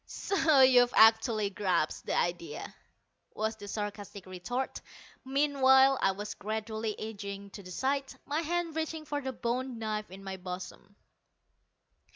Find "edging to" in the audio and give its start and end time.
6.99-7.61